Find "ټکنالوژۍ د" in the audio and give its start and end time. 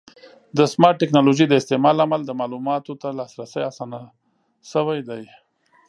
1.01-1.53